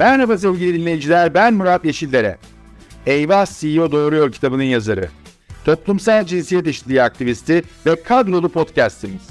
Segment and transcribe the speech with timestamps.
[0.00, 2.38] Merhaba sevgili dinleyiciler, ben Murat Yeşildere.
[3.06, 5.08] Eyvah CEO Doğuruyor kitabının yazarı.
[5.64, 9.28] Toplumsal cinsiyet eşitliği aktivisti ve kadrolu podcastimiz.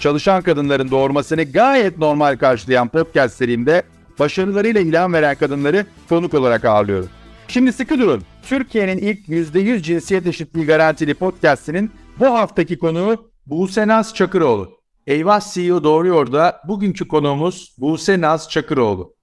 [0.00, 3.82] Çalışan kadınların doğurmasını gayet normal karşılayan podcast serimde
[4.18, 7.08] başarılarıyla ilham veren kadınları konuk olarak ağırlıyorum.
[7.48, 8.22] Şimdi sıkı durun.
[8.42, 14.70] Türkiye'nin ilk %100 cinsiyet eşitliği garantili podcastinin bu haftaki konuğu Buse Naz Çakıroğlu.
[15.06, 19.13] Eyvah CEO Doğruyor da bugünkü konuğumuz Buse Naz Çakıroğlu.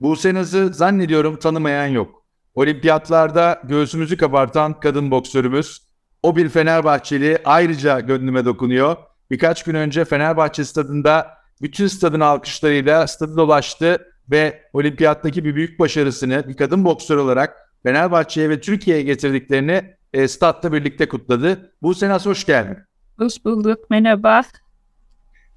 [0.00, 2.22] Buse Naz'ı zannediyorum tanımayan yok.
[2.54, 5.86] Olimpiyatlarda göğsümüzü kabartan kadın boksörümüz.
[6.22, 8.96] O bir Fenerbahçeli ayrıca gönlüme dokunuyor.
[9.30, 11.28] Birkaç gün önce Fenerbahçe stadında
[11.62, 13.98] bütün stadın alkışlarıyla stadı dolaştı
[14.30, 20.72] ve olimpiyattaki bir büyük başarısını bir kadın boksör olarak Fenerbahçe'ye ve Türkiye'ye getirdiklerini e, statta
[20.72, 21.72] birlikte kutladı.
[21.82, 22.78] Bu sene hoş geldin.
[23.18, 23.90] Hoş bulduk.
[23.90, 24.42] Merhaba.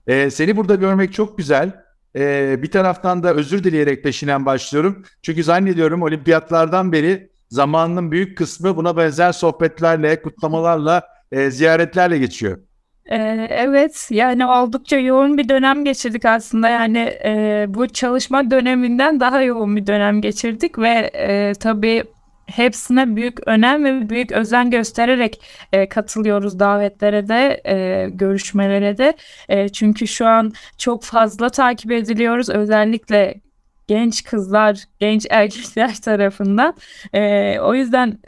[0.07, 1.83] E, seni burada görmek çok güzel.
[2.15, 5.03] E, bir taraftan da özür dileyerek peşinen başlıyorum.
[5.21, 12.57] Çünkü zannediyorum olimpiyatlardan beri zamanının büyük kısmı buna benzer sohbetlerle, kutlamalarla, e, ziyaretlerle geçiyor.
[13.11, 19.41] Ee, evet yani oldukça yoğun bir dönem geçirdik aslında yani e, bu çalışma döneminden daha
[19.41, 22.03] yoğun bir dönem geçirdik ve e, tabii
[22.49, 25.41] hepsine büyük önem ve büyük özen göstererek
[25.73, 29.13] e, katılıyoruz davetlere de e, görüşmelere de
[29.49, 33.41] e, çünkü şu an çok fazla takip ediliyoruz özellikle
[33.87, 36.73] genç kızlar genç erkekler tarafından
[37.13, 38.19] e, o yüzden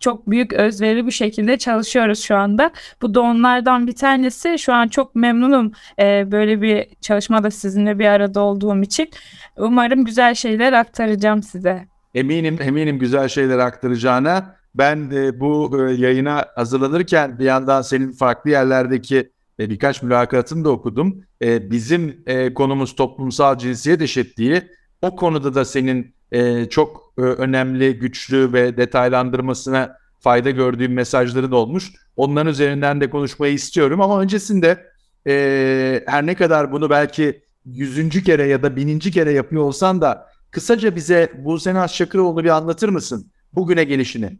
[0.00, 2.70] çok büyük özveri bir şekilde çalışıyoruz şu anda.
[3.02, 4.58] Bu da onlardan bir tanesi.
[4.58, 9.10] Şu an çok memnunum e, böyle bir çalışmada sizinle bir arada olduğum için.
[9.56, 11.88] Umarım güzel şeyler aktaracağım size.
[12.18, 14.56] Eminim, eminim güzel şeyler aktaracağına.
[14.74, 20.70] Ben de bu e, yayına hazırlanırken bir yandan senin farklı yerlerdeki e, birkaç mülakatını da
[20.70, 21.24] okudum.
[21.42, 24.62] E, bizim e, konumuz toplumsal cinsiyet eşitliği.
[25.02, 31.92] O konuda da senin e, çok e, önemli, güçlü ve detaylandırmasına fayda gördüğüm mesajların olmuş.
[32.16, 34.84] Onların üzerinden de konuşmayı istiyorum ama öncesinde
[35.26, 40.28] e, her ne kadar bunu belki yüzüncü kere ya da bininci kere yapıyor olsan da
[40.50, 44.38] kısaca bize Buse Şakıroğlu bir anlatır mısın bugüne gelişini?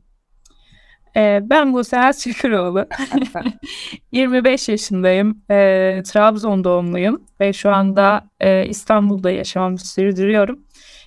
[1.16, 2.86] Ee, ben Buse Şakıroğlu.
[4.12, 5.42] 25 yaşındayım.
[5.50, 10.58] E, Trabzon doğumluyum ve şu anda e, İstanbul'da yaşamamı sürdürüyorum.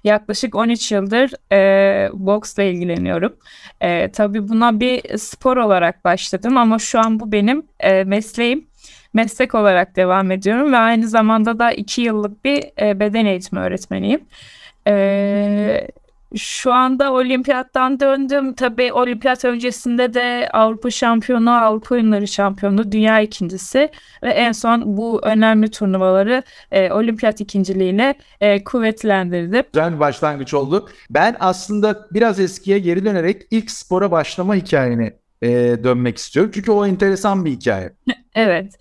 [0.03, 3.35] Yaklaşık 13 yıldır e, boksla ilgileniyorum.
[3.81, 8.68] E, tabii buna bir spor olarak başladım ama şu an bu benim e, mesleğim.
[9.13, 14.22] Meslek olarak devam ediyorum ve aynı zamanda da 2 yıllık bir e, beden eğitimi öğretmeniyim.
[14.88, 15.88] E,
[16.36, 18.53] şu anda olimpiyattan döndüm.
[18.53, 23.90] Tabii olimpiyat öncesinde de Avrupa şampiyonu, Avrupa oyunları şampiyonu, dünya ikincisi
[24.24, 29.64] ve en son bu önemli turnuvaları e, olimpiyat ikinciliğine e, kuvvetlendirdim.
[29.74, 30.90] Güzel bir başlangıç oldu.
[31.09, 35.50] Ben aslında biraz eskiye geri dönerek ilk spora başlama hikayeni e,
[35.84, 36.52] dönmek istiyorum.
[36.53, 37.94] Çünkü o enteresan bir hikaye.
[38.36, 38.75] evet.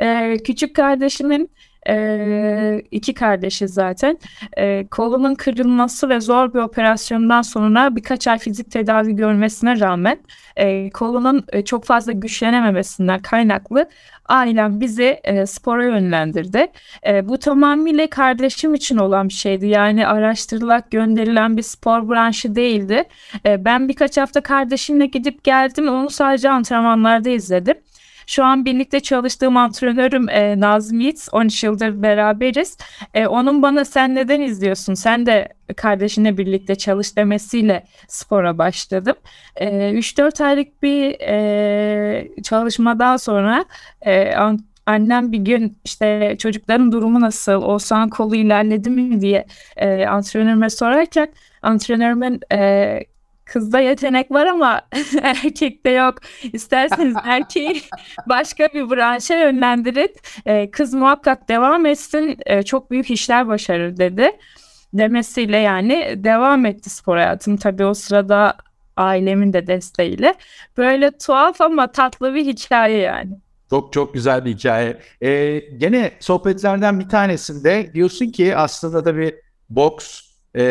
[0.00, 1.50] E, küçük kardeşimin
[1.88, 4.18] e, iki kardeşi zaten.
[4.56, 10.18] E, kolunun kırılması ve zor bir operasyondan sonra birkaç ay fizik tedavi görmesine rağmen
[10.56, 13.88] e, kolunun e, çok fazla güçlenememesinden kaynaklı
[14.28, 16.66] ailem bizi e, spora yönlendirdi.
[17.06, 19.66] E, bu tamamıyla kardeşim için olan bir şeydi.
[19.66, 23.04] Yani araştırılarak gönderilen bir spor branşı değildi.
[23.46, 25.88] E, ben birkaç hafta kardeşimle gidip geldim.
[25.88, 27.76] Onu sadece antrenmanlarda izledim.
[28.26, 31.28] Şu an birlikte çalıştığım antrenörüm e, Nazım Yiğit.
[31.32, 32.78] 13 yıldır beraberiz.
[33.14, 34.94] E, onun bana sen neden izliyorsun?
[34.94, 39.16] Sen de kardeşinle birlikte çalış demesiyle spora başladım.
[39.56, 43.64] E, 3-4 aylık bir e, çalışmadan sonra
[44.06, 44.34] e,
[44.86, 49.46] annem bir gün işte çocukların durumu nasıl, Oğuzhan kolu ilerledi mi diye
[49.76, 51.28] e, antrenörüme sorarken
[51.62, 53.00] antrenörümün e,
[53.44, 54.80] Kızda yetenek var ama
[55.22, 56.14] erkekte yok.
[56.52, 57.82] İsterseniz erkeği
[58.28, 60.14] başka bir branşa yönlendirin.
[60.46, 62.38] Ee, kız muhakkak devam etsin.
[62.46, 64.30] Ee, çok büyük işler başarır dedi.
[64.94, 67.56] Demesiyle yani devam etti spor hayatım.
[67.56, 68.56] Tabii o sırada
[68.96, 70.34] ailemin de desteğiyle.
[70.76, 73.30] Böyle tuhaf ama tatlı bir hikaye yani.
[73.70, 74.98] Çok çok güzel bir hikaye.
[75.22, 79.40] Ee, gene sohbetlerden bir tanesinde diyorsun ki aslında tabii
[79.70, 80.20] boks
[80.56, 80.62] e,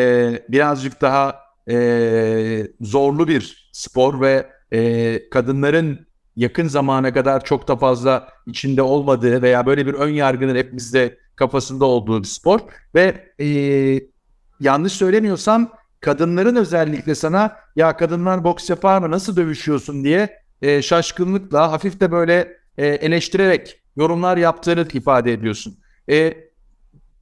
[0.48, 6.06] birazcık daha e, zorlu bir spor ve e, kadınların
[6.36, 11.84] yakın zamana kadar çok da fazla içinde olmadığı veya böyle bir ön yargının hepimizde kafasında
[11.84, 12.60] olduğu bir spor
[12.94, 13.46] ve e,
[14.60, 21.72] yanlış söylemiyorsam kadınların özellikle sana ya kadınlar boks yapar mı nasıl dövüşüyorsun diye e, şaşkınlıkla
[21.72, 25.78] hafif de böyle e, eleştirerek yorumlar yaptığını ifade ediyorsun.
[26.10, 26.34] E,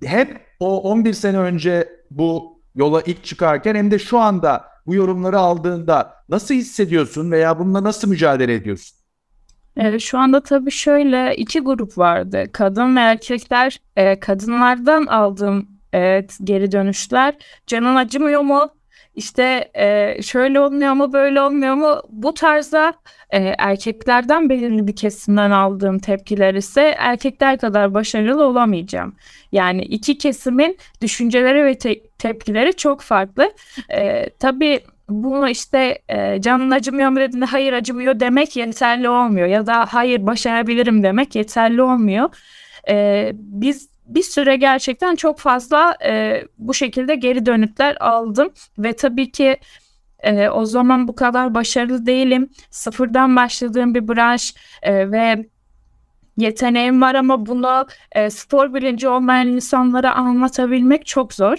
[0.04, 5.38] hep o 11 sene önce bu yola ilk çıkarken hem de şu anda bu yorumları
[5.38, 8.96] aldığında nasıl hissediyorsun veya bununla nasıl mücadele ediyorsun?
[9.76, 12.44] Evet, şu anda tabii şöyle iki grup vardı.
[12.52, 13.80] Kadın ve erkekler.
[13.96, 17.34] E, kadınlardan aldığım evet, geri dönüşler.
[17.66, 18.70] Canın acımıyor mu?
[19.14, 22.94] İşte e, şöyle olmuyor mu böyle olmuyor mu bu tarzda
[23.30, 29.16] e, erkeklerden belirli bir kesimden aldığım tepkiler ise erkekler kadar başarılı olamayacağım.
[29.52, 33.52] Yani iki kesimin düşünceleri ve te- tepkileri çok farklı.
[33.92, 39.66] E, tabii bunu işte e, canın acımıyor mu dediğinde hayır acımıyor demek yeterli olmuyor ya
[39.66, 42.30] da hayır başarabilirim demek yeterli olmuyor.
[42.88, 49.30] E, biz bir süre gerçekten çok fazla e, bu şekilde geri dönütler aldım ve tabii
[49.32, 49.56] ki
[50.22, 52.50] e, o zaman bu kadar başarılı değilim.
[52.70, 55.46] Sıfırdan başladığım bir branş e, ve
[56.36, 61.58] yeteneğim var ama bunu e, spor bilinci olmayan insanlara anlatabilmek çok zor.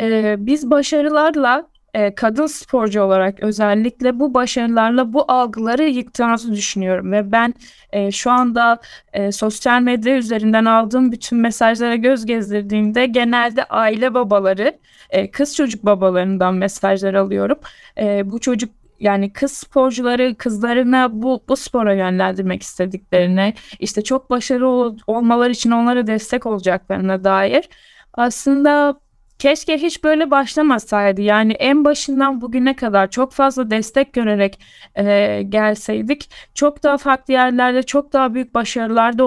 [0.00, 7.32] E, biz başarılarla e, kadın sporcu olarak özellikle bu başarılarla bu algıları yıktığımızı düşünüyorum ve
[7.32, 7.54] ben
[7.92, 8.80] e, şu anda
[9.12, 14.78] e, sosyal medya üzerinden aldığım bütün mesajlara göz gezdirdiğimde genelde aile babaları,
[15.10, 17.58] e, kız çocuk babalarından mesajlar alıyorum.
[17.98, 24.66] E, bu çocuk yani kız sporcuları kızlarına bu bu spora yönlendirmek istediklerine, işte çok başarılı
[24.66, 27.68] ol, olmaları için onlara destek olacaklarına dair
[28.14, 29.00] aslında
[29.42, 31.20] Keşke hiç böyle başlamasaydı.
[31.20, 34.60] Yani en başından bugüne kadar çok fazla destek görerek
[34.94, 39.24] e, gelseydik çok daha farklı yerlerde çok daha büyük başarılar da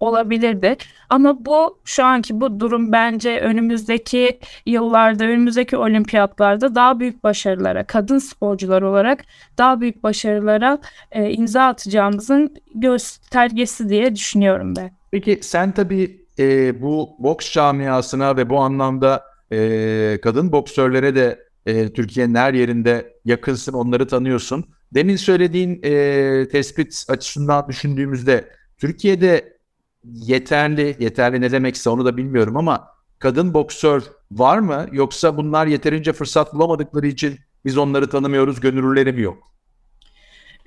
[0.00, 0.76] olabilirdi.
[1.10, 8.18] Ama bu şu anki bu durum bence önümüzdeki yıllarda, önümüzdeki olimpiyatlarda daha büyük başarılara, kadın
[8.18, 9.24] sporcular olarak
[9.58, 10.78] daha büyük başarılara
[11.12, 14.90] e, imza atacağımızın göstergesi diye düşünüyorum ben.
[15.10, 21.92] Peki sen tabii e, bu boks camiasına ve bu anlamda e, kadın boksörlere de e,
[21.92, 24.64] Türkiye'nin her yerinde yakınsın, onları tanıyorsun.
[24.94, 28.48] Demin söylediğin e, tespit açısından düşündüğümüzde
[28.78, 29.56] Türkiye'de
[30.04, 32.88] yeterli, yeterli ne demekse onu da bilmiyorum ama
[33.18, 34.86] kadın boksör var mı?
[34.92, 39.52] Yoksa bunlar yeterince fırsat bulamadıkları için biz onları tanımıyoruz, gönüllüleri mi yok?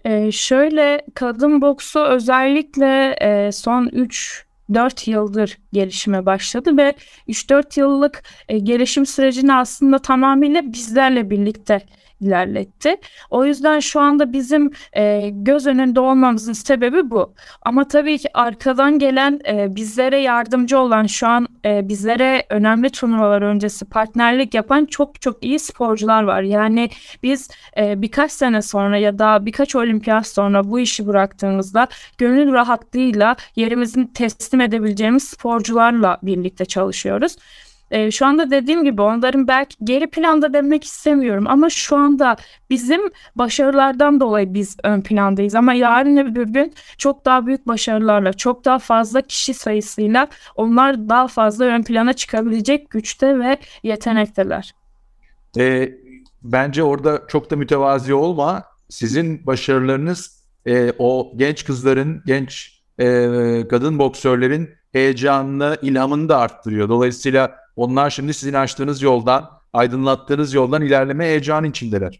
[0.05, 6.93] Ee, şöyle kadın boksu özellikle e, son 3 4 yıldır gelişime başladı ve
[7.27, 11.81] 3-4 yıllık e, gelişim sürecini aslında tamamıyla bizlerle birlikte
[12.21, 12.95] ilerletti.
[13.29, 17.33] O yüzden şu anda bizim e, göz önünde olmamızın sebebi bu.
[17.61, 23.41] Ama tabii ki arkadan gelen e, bizlere yardımcı olan şu an e, bizlere önemli turnuvalar
[23.41, 26.41] öncesi partnerlik yapan çok çok iyi sporcular var.
[26.41, 26.89] Yani
[27.23, 31.87] biz e, birkaç sene sonra ya da birkaç olimpiyat sonra bu işi bıraktığımızda
[32.17, 37.35] gönül rahatlığıyla yerimizi teslim edebileceğimiz sporcularla birlikte çalışıyoruz.
[37.91, 42.35] E, şu anda dediğim gibi onların belki geri planda demek istemiyorum ama şu anda
[42.69, 43.01] bizim
[43.35, 48.79] başarılardan dolayı biz ön plandayız ama yarın bir gün çok daha büyük başarılarla, çok daha
[48.79, 54.73] fazla kişi sayısıyla onlar daha fazla ön plana çıkabilecek güçte ve yetenekteler.
[55.57, 55.89] E,
[56.43, 58.63] bence orada çok da mütevazi olma.
[58.89, 63.05] Sizin başarılarınız e, o genç kızların, genç e,
[63.69, 66.89] kadın boksörlerin heyecanını, ilhamını da arttırıyor.
[66.89, 72.19] Dolayısıyla onlar şimdi sizin açtığınız yoldan, aydınlattığınız yoldan ilerleme heyecanı içindeler.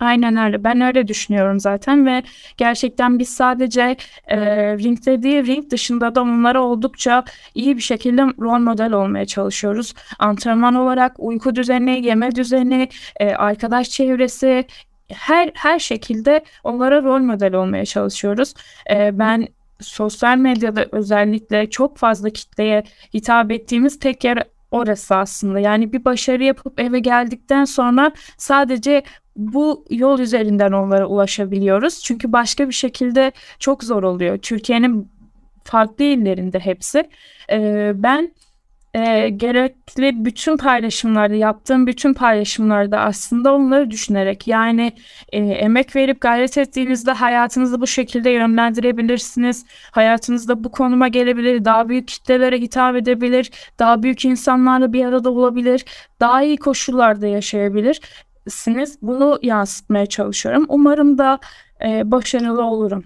[0.00, 0.64] Aynen öyle.
[0.64, 2.22] Ben öyle düşünüyorum zaten ve
[2.56, 4.38] gerçekten biz sadece e,
[4.78, 9.94] ringde değil ring dışında da onlara oldukça iyi bir şekilde rol model olmaya çalışıyoruz.
[10.18, 12.88] Antrenman olarak uyku düzeni, yeme düzeni,
[13.20, 14.64] e, arkadaş çevresi
[15.12, 18.54] her her şekilde onlara rol model olmaya çalışıyoruz.
[18.90, 19.48] E, ben
[19.82, 22.82] sosyal medyada özellikle çok fazla kitleye
[23.14, 25.58] hitap ettiğimiz tek yer orası aslında.
[25.58, 29.02] Yani bir başarı yapıp eve geldikten sonra sadece
[29.36, 32.02] bu yol üzerinden onlara ulaşabiliyoruz.
[32.02, 34.38] Çünkü başka bir şekilde çok zor oluyor.
[34.38, 35.08] Türkiye'nin
[35.64, 37.10] farklı illerinde hepsi.
[37.50, 38.32] Ee, ben
[38.94, 44.92] e, gerekli bütün paylaşımlarda yaptığım bütün paylaşımlarda aslında onları düşünerek yani
[45.32, 49.66] e, emek verip gayret ettiğinizde hayatınızı bu şekilde yönlendirebilirsiniz.
[49.90, 55.84] Hayatınızda bu konuma gelebilir, daha büyük kitlelere hitap edebilir, daha büyük insanlarla bir arada olabilir,
[56.20, 58.98] daha iyi koşullarda yaşayabilirsiniz.
[59.02, 60.66] Bunu yansıtmaya çalışıyorum.
[60.68, 61.38] Umarım da
[61.84, 63.04] e, başarılı olurum.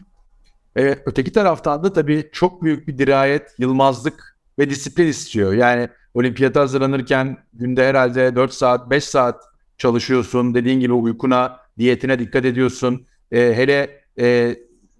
[0.76, 5.52] E, öteki taraftan da tabii çok büyük bir dirayet, yılmazlık ve disiplin istiyor.
[5.52, 9.44] Yani olimpiyata hazırlanırken günde herhalde 4 saat 5 saat
[9.78, 10.54] çalışıyorsun.
[10.54, 13.06] Dediğin gibi uykuna, diyetine dikkat ediyorsun.
[13.32, 14.56] E, hele e,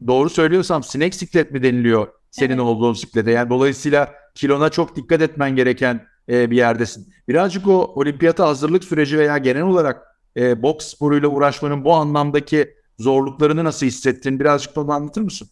[0.07, 2.61] doğru söylüyorsam sinek siklet mi deniliyor senin evet.
[2.61, 3.31] olduğun siklete?
[3.31, 7.13] Yani dolayısıyla kilona çok dikkat etmen gereken e, bir yerdesin.
[7.29, 10.03] Birazcık o olimpiyata hazırlık süreci veya genel olarak
[10.37, 14.41] e, boks sporuyla uğraşmanın bu anlamdaki zorluklarını nasıl hissettin?
[14.41, 15.49] Birazcık da onu anlatır mısın?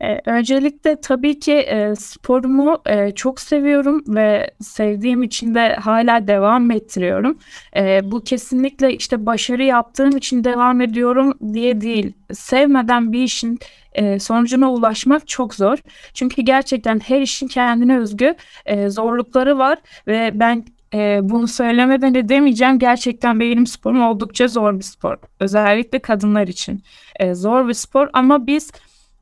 [0.00, 6.70] E, öncelikle tabii ki e, sporumu e, çok seviyorum ve sevdiğim için de hala devam
[6.70, 7.38] ettiriyorum.
[7.76, 12.12] E, bu kesinlikle işte başarı yaptığım için devam ediyorum diye değil.
[12.32, 13.58] Sevmeden bir işin
[13.92, 15.78] e, sonucuna ulaşmak çok zor.
[16.14, 18.34] Çünkü gerçekten her işin kendine özgü
[18.66, 20.64] e, zorlukları var ve ben
[20.94, 22.78] e, bunu söylemeden edemeyeceğim.
[22.78, 25.16] Gerçekten benim sporum oldukça zor bir spor.
[25.40, 26.82] Özellikle kadınlar için
[27.16, 28.72] e, zor bir spor ama biz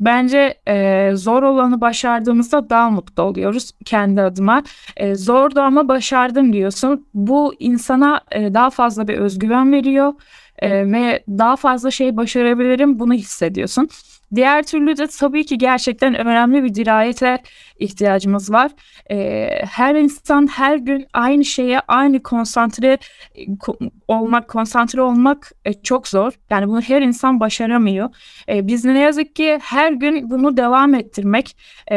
[0.00, 4.62] Bence e, zor olanı başardığımızda daha mutlu oluyoruz kendi adıma.
[4.96, 7.06] E, zordu ama başardım diyorsun.
[7.14, 10.12] Bu insana e, daha fazla bir özgüven veriyor
[10.58, 13.88] e, ve daha fazla şey başarabilirim bunu hissediyorsun.
[14.34, 17.38] Diğer türlü de tabii ki gerçekten önemli bir dirayete
[17.78, 18.70] ihtiyacımız var.
[19.10, 22.98] E, her insan her gün aynı şeye aynı konsantre
[23.36, 26.32] ko- olmak, konsantre olmak e, çok zor.
[26.50, 28.08] Yani bunu her insan başaramıyor.
[28.48, 31.56] E, biz ne yazık ki her gün bunu devam ettirmek,
[31.90, 31.96] e,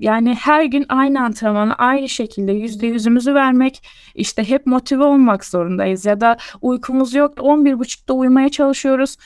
[0.00, 3.82] yani her gün aynı antrenmanı aynı şekilde yüzde yüzümüzü vermek,
[4.14, 6.06] işte hep motive olmak zorundayız.
[6.06, 9.16] Ya da uykumuz yok, 11.30'da uyumaya çalışıyoruz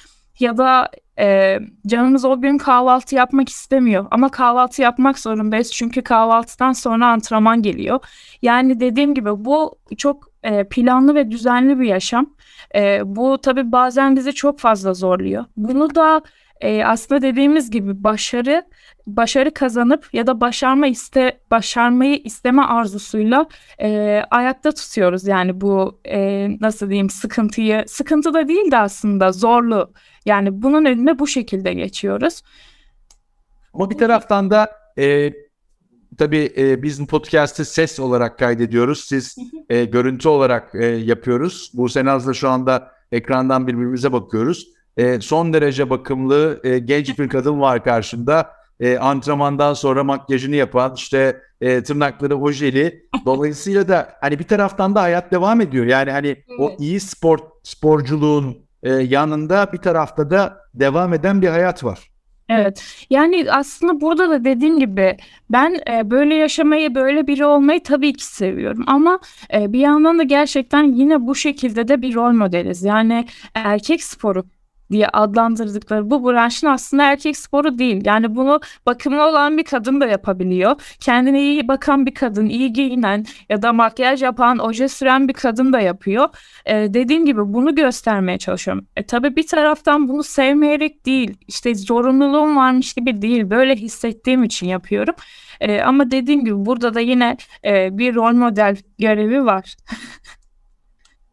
[0.40, 6.72] ya da e, canımız o gün kahvaltı yapmak istemiyor ama kahvaltı yapmak zorundayız çünkü kahvaltıdan
[6.72, 8.00] sonra antrenman geliyor.
[8.42, 12.34] Yani dediğim gibi bu çok e, planlı ve düzenli bir yaşam.
[12.74, 15.44] E, bu tabii bazen bizi çok fazla zorluyor.
[15.56, 16.22] Bunu da
[16.60, 18.62] e, aslında dediğimiz gibi başarı
[19.06, 23.46] başarı kazanıp ya da başarma iste başarmayı isteme arzusuyla
[23.80, 29.92] e, ayakta tutuyoruz yani bu e, nasıl diyeyim sıkıntıyı sıkıntı da değil de aslında zorlu
[30.24, 32.42] yani bunun önüne bu şekilde geçiyoruz.
[33.74, 35.32] Ama bir taraftan da e,
[36.18, 39.04] tabii e, biz bu podcast'ı ses olarak kaydediyoruz.
[39.04, 39.36] Siz
[39.68, 41.70] e, görüntü olarak e, yapıyoruz.
[41.74, 44.68] Bu Senaz'la şu anda ekrandan birbirimize bakıyoruz.
[44.96, 48.63] E, son derece bakımlı e, genç bir kadın var karşında.
[48.80, 53.08] E, antrenmandan sonra makyajını yapan işte e, tırnakları ojeli.
[53.24, 55.86] Dolayısıyla da hani bir taraftan da hayat devam ediyor.
[55.86, 56.44] Yani hani evet.
[56.58, 62.14] o iyi spor sporculuğun e, yanında bir tarafta da devam eden bir hayat var.
[62.48, 62.84] Evet.
[63.10, 65.16] Yani aslında burada da dediğim gibi
[65.50, 68.84] ben e, böyle yaşamayı, böyle biri olmayı tabii ki seviyorum.
[68.86, 69.18] Ama
[69.54, 72.82] e, bir yandan da gerçekten yine bu şekilde de bir rol modeliz.
[72.82, 74.44] Yani erkek sporu
[74.90, 78.02] diye adlandırdıkları bu branşın aslında erkek sporu değil.
[78.04, 80.96] Yani bunu bakımlı olan bir kadın da yapabiliyor.
[81.00, 85.72] Kendine iyi bakan bir kadın, iyi giyinen ya da makyaj yapan, oje süren bir kadın
[85.72, 86.28] da yapıyor.
[86.66, 88.86] Ee, dediğim gibi bunu göstermeye çalışıyorum.
[88.96, 94.66] E, tabii bir taraftan bunu sevmeyerek değil, işte zorunluluğum varmış gibi değil, böyle hissettiğim için
[94.66, 95.14] yapıyorum.
[95.60, 99.76] E, ama dediğim gibi burada da yine e, bir rol model görevi var.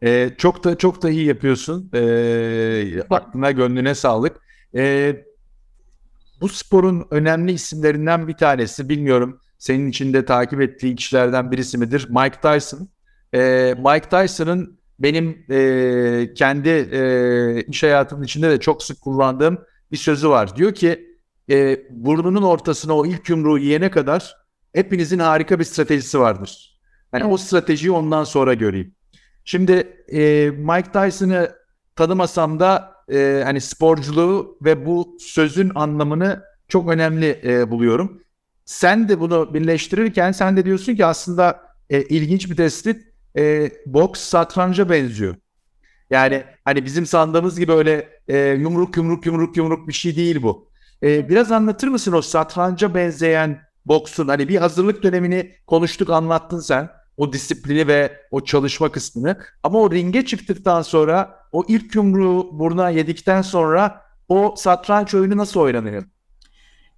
[0.02, 1.90] Ee, çok da çok da iyi yapıyorsun.
[1.94, 4.36] Ee, aklına gönlüne sağlık.
[4.74, 5.24] Ee,
[6.40, 12.08] bu sporun önemli isimlerinden bir tanesi bilmiyorum senin içinde takip ettiği kişilerden birisi midir?
[12.10, 12.88] Mike Tyson.
[13.34, 19.58] Ee, Mike Tyson'ın benim e, kendi e, iş hayatımın içinde de çok sık kullandığım
[19.92, 20.56] bir sözü var.
[20.56, 21.18] Diyor ki
[21.50, 24.36] e, burnunun ortasına o ilk yumruğu yiyene kadar
[24.74, 26.80] hepinizin harika bir stratejisi vardır.
[27.12, 28.94] Yani o stratejiyi ondan sonra göreyim.
[29.44, 31.50] Şimdi e, Mike Tyson'ı
[31.96, 38.22] tanımasam da e, hani sporculuğu ve bu sözün anlamını çok önemli e, buluyorum.
[38.64, 43.02] Sen de bunu birleştirirken sen de diyorsun ki aslında e, ilginç bir tespit
[43.38, 45.36] e, boks satranca benziyor.
[46.10, 50.68] Yani hani bizim sandığımız gibi öyle e, yumruk yumruk yumruk yumruk bir şey değil bu.
[51.02, 54.28] E, biraz anlatır mısın o satranca benzeyen boksun?
[54.28, 59.38] Hani bir hazırlık dönemini konuştuk anlattın sen o disiplini ve o çalışma kısmını.
[59.62, 65.60] Ama o ringe çıktıktan sonra o ilk yumruğu buruna yedikten sonra o satranç oyunu nasıl
[65.60, 66.04] oynanıyor?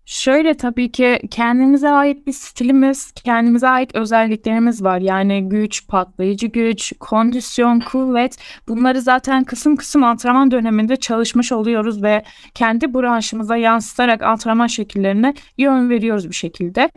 [0.07, 4.99] Şöyle tabii ki kendimize ait bir stilimiz, kendimize ait özelliklerimiz var.
[4.99, 12.25] Yani güç, patlayıcı güç, kondisyon, kuvvet bunları zaten kısım kısım antrenman döneminde çalışmış oluyoruz ve
[12.55, 16.91] kendi branşımıza yansıtarak antrenman şekillerine yön veriyoruz bir şekilde.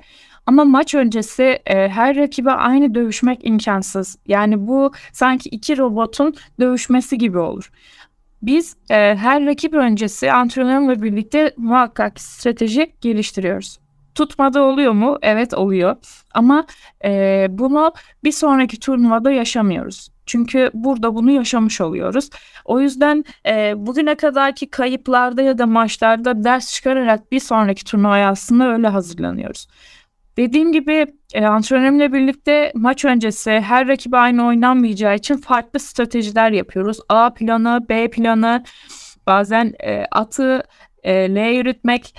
[0.46, 4.18] Ama maç öncesi e, her rakibe aynı dövüşmek imkansız.
[4.28, 7.72] Yani bu sanki iki robotun dövüşmesi gibi olur.
[8.41, 13.79] Biz e, her rakip öncesi antrenörle birlikte muhakkak strateji geliştiriyoruz.
[14.15, 15.17] Tutmada oluyor mu?
[15.22, 15.96] Evet oluyor.
[16.34, 16.65] Ama
[17.06, 20.10] e, bunu bir sonraki turnuvada yaşamıyoruz.
[20.25, 22.29] Çünkü burada bunu yaşamış oluyoruz.
[22.65, 28.67] O yüzden e, bugüne kadarki kayıplarda ya da maçlarda ders çıkararak bir sonraki turnuvaya aslında
[28.74, 29.67] öyle hazırlanıyoruz.
[30.38, 37.00] Dediğim gibi e, antrenörümle birlikte maç öncesi her rakibe aynı oynanmayacağı için farklı stratejiler yapıyoruz.
[37.10, 38.63] A planı, B planı,
[39.27, 40.63] bazen e, atı
[41.03, 42.15] e, L yürütmek,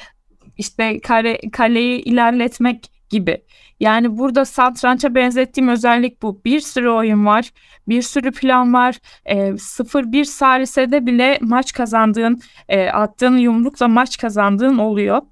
[0.56, 3.42] işte kare, kaleyi ilerletmek gibi.
[3.80, 6.44] Yani burada satrança benzettiğim özellik bu.
[6.44, 7.50] Bir sürü oyun var,
[7.88, 8.98] bir sürü plan var.
[9.24, 15.22] E, 0-1 salisede bile maç kazandığın, e, attığın yumrukla maç kazandığın oluyor.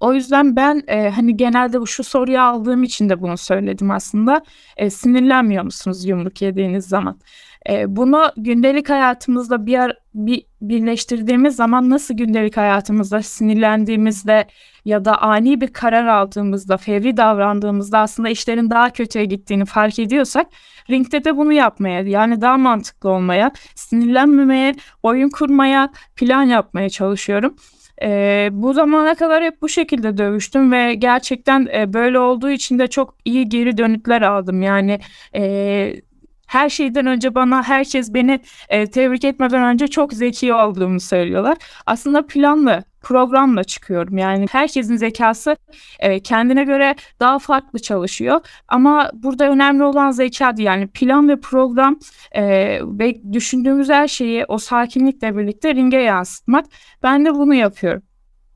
[0.00, 4.42] O yüzden ben e, hani genelde şu soruyu aldığım için de bunu söyledim aslında.
[4.76, 7.20] E, sinirlenmiyor musunuz yumruk yediğiniz zaman?
[7.68, 14.46] E, bunu gündelik hayatımızda bir, bir birleştirdiğimiz zaman nasıl gündelik hayatımızda sinirlendiğimizde
[14.84, 20.46] ya da ani bir karar aldığımızda, fevri davrandığımızda aslında işlerin daha kötüye gittiğini fark ediyorsak
[20.90, 27.56] ringde de bunu yapmaya yani daha mantıklı olmaya, sinirlenmemeye, oyun kurmaya, plan yapmaya çalışıyorum.
[28.02, 32.86] E, bu zamana kadar hep bu şekilde dövüştüm ve gerçekten e, böyle olduğu için de
[32.86, 34.62] çok iyi geri dönütler aldım.
[34.62, 35.00] Yani
[35.34, 35.94] e,
[36.46, 41.56] her şeyden önce bana herkes beni e, tebrik etmeden önce çok zeki olduğumu söylüyorlar.
[41.86, 44.18] Aslında planlı, programla çıkıyorum.
[44.18, 45.56] Yani herkesin zekası
[46.00, 48.40] e, kendine göre daha farklı çalışıyor.
[48.68, 50.66] Ama burada önemli olan zeka değil.
[50.66, 51.98] Yani plan ve program
[52.32, 52.42] e,
[52.82, 56.66] ve düşündüğümüz her şeyi o sakinlikle birlikte ringe yansıtmak.
[57.02, 58.02] Ben de bunu yapıyorum.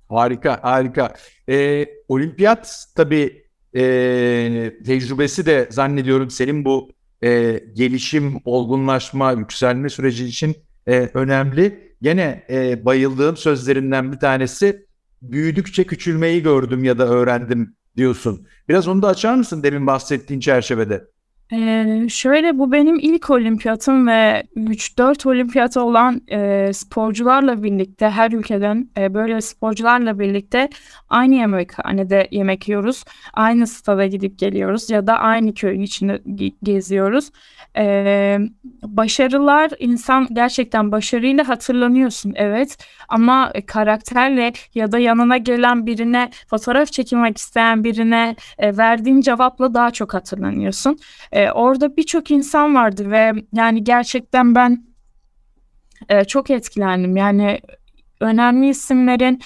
[0.09, 1.15] Harika, harika.
[1.49, 3.83] Ee, olimpiyat tabii e,
[4.87, 6.91] tecrübesi de zannediyorum senin bu
[7.23, 11.90] e, gelişim, olgunlaşma, yükselme süreci için e, önemli.
[12.03, 14.87] Gene e, bayıldığım sözlerinden bir tanesi
[15.23, 18.47] büyüdükçe küçülmeyi gördüm ya da öğrendim diyorsun.
[18.69, 21.07] Biraz onu da açar mısın demin bahsettiğin çerçevede?
[21.53, 28.89] Ee, şöyle bu benim ilk olimpiyatım ve 3-4 olimpiyatı olan e, sporcularla birlikte her ülkeden
[28.99, 30.69] e, böyle sporcularla birlikte
[31.09, 33.05] aynı yemekhanede yemek yiyoruz.
[33.35, 36.23] Aynı stada gidip geliyoruz ya da aynı köyün içinde
[36.63, 37.31] geziyoruz.
[37.77, 38.39] Ee,
[38.83, 42.79] başarılar insan gerçekten başarıyla hatırlanıyorsun evet
[43.09, 49.91] ama karakterle ya da yanına gelen birine fotoğraf çekilmek isteyen birine e, verdiğin cevapla daha
[49.91, 50.99] çok hatırlanıyorsun.
[51.55, 54.85] Orada birçok insan vardı ve yani gerçekten ben
[56.09, 57.17] e, çok etkilendim.
[57.17, 57.61] Yani
[58.21, 59.41] önemli isimlerin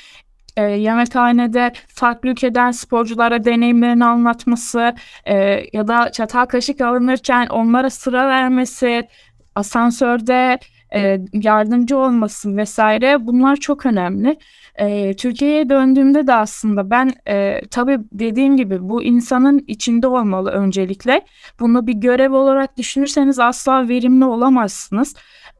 [0.56, 8.28] e, yemekhanede farklı ülkeden sporculara deneyimlerini anlatması e, ya da çatal kaşık alınırken onlara sıra
[8.28, 9.08] vermesi,
[9.54, 10.58] asansörde
[10.94, 14.36] e, yardımcı olması vesaire bunlar çok önemli.
[14.78, 21.22] E, Türkiye'ye döndüğümde de aslında ben e, tabii dediğim gibi bu insanın içinde olmalı öncelikle.
[21.60, 25.14] Bunu bir görev olarak düşünürseniz asla verimli olamazsınız.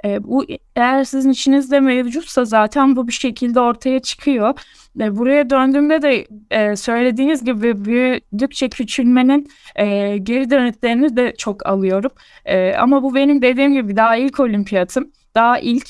[0.05, 0.47] E, bu
[0.77, 4.55] eğer sizin içinizde mevcutsa zaten bu bir şekilde ortaya çıkıyor.
[5.01, 12.11] E, buraya döndüğümde de e, söylediğiniz gibi büyüdükçe küçülmenin e, geri dönütlerini de çok alıyorum.
[12.45, 15.13] E, ama bu benim dediğim gibi daha ilk olimpiyatım.
[15.35, 15.87] Daha ilk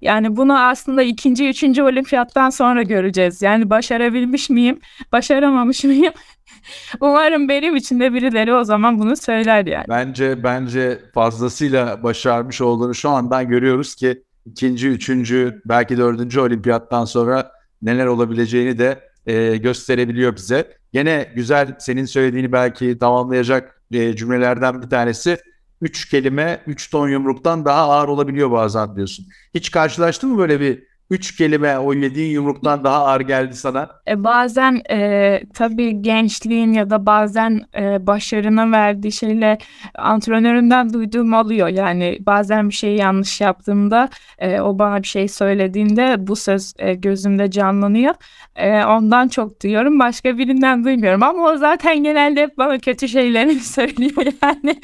[0.00, 3.42] yani bunu aslında ikinci, üçüncü olimpiyattan sonra göreceğiz.
[3.42, 4.80] Yani başarabilmiş miyim,
[5.12, 6.12] başaramamış mıyım?
[7.00, 9.84] Umarım benim için de birileri o zaman bunu söyler yani.
[9.88, 17.52] Bence bence fazlasıyla başarmış olduğunu şu andan görüyoruz ki ikinci, üçüncü, belki dördüncü olimpiyattan sonra
[17.82, 20.76] neler olabileceğini de e, gösterebiliyor bize.
[20.92, 25.38] Gene güzel senin söylediğini belki tamamlayacak e, cümlelerden bir tanesi.
[25.80, 29.26] Üç kelime, üç ton yumruktan daha ağır olabiliyor bazen diyorsun.
[29.54, 33.90] Hiç karşılaştın mı böyle bir üç kelime o yediğin yumruktan daha ağır geldi sana?
[34.08, 39.58] E, bazen e, tabii gençliğin ya da bazen e, başarına verdiği şeyle
[39.94, 41.68] antrenöründen duyduğum oluyor.
[41.68, 46.94] Yani bazen bir şeyi yanlış yaptığımda e, o bana bir şey söylediğinde bu söz e,
[46.94, 48.14] gözümde canlanıyor.
[48.56, 49.98] E, ondan çok duyuyorum.
[49.98, 54.32] Başka birinden duymuyorum ama o zaten genelde hep bana kötü şeylerini söylüyor.
[54.42, 54.80] Yani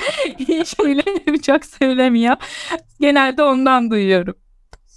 [0.48, 2.36] iyi şeylerini çok söylemiyor.
[3.00, 4.34] Genelde ondan duyuyorum.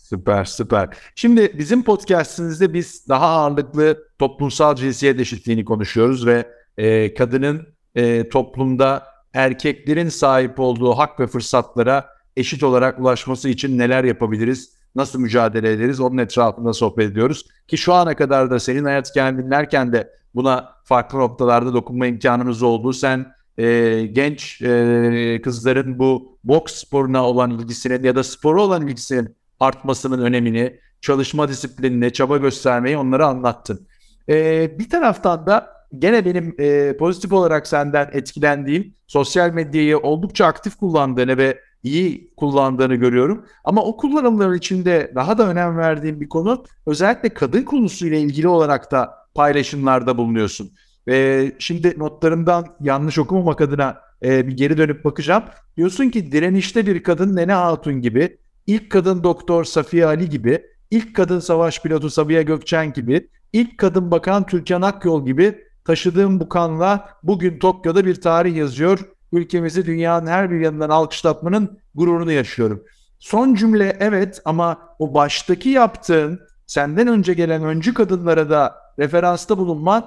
[0.09, 0.89] Süper süper.
[1.15, 9.03] Şimdi bizim podcastimizde biz daha ağırlıklı toplumsal cinsiyet eşitliğini konuşuyoruz ve e, kadının e, toplumda
[9.33, 15.99] erkeklerin sahip olduğu hak ve fırsatlara eşit olarak ulaşması için neler yapabiliriz, nasıl mücadele ederiz
[15.99, 17.45] onun etrafında sohbet ediyoruz.
[17.67, 22.63] Ki şu ana kadar da senin hayat hikayeni dinlerken de buna farklı noktalarda dokunma imkanımız
[22.63, 22.93] oldu.
[22.93, 23.25] Sen
[23.57, 30.21] e, genç e, kızların bu boks sporuna olan ilgisinin ya da spora olan ilgisinin artmasının
[30.21, 33.87] önemini, çalışma disiplinini, çaba göstermeyi onlara anlattın.
[34.29, 40.75] Ee, bir taraftan da gene benim e, pozitif olarak senden etkilendiğim sosyal medyayı oldukça aktif
[40.75, 43.45] kullandığını ve iyi kullandığını görüyorum.
[43.63, 48.91] Ama o kullanımların içinde daha da önem verdiğim bir konu özellikle kadın konusuyla ilgili olarak
[48.91, 50.71] da paylaşımlarda bulunuyorsun.
[51.09, 55.43] E, şimdi notlarımdan yanlış okumamak adına e, bir geri dönüp bakacağım.
[55.77, 61.15] Diyorsun ki direnişte bir kadın Nene Hatun gibi, ilk kadın doktor Safiye Ali gibi, ilk
[61.15, 67.09] kadın savaş pilotu Sabiha Gökçen gibi, ilk kadın bakan Türkan Akyol gibi taşıdığım bu kanla
[67.23, 68.99] bugün Tokyo'da bir tarih yazıyor.
[69.31, 72.83] Ülkemizi dünyanın her bir yanından alkışlatmanın gururunu yaşıyorum.
[73.19, 80.05] Son cümle evet ama o baştaki yaptığın senden önce gelen öncü kadınlara da referansta bulunman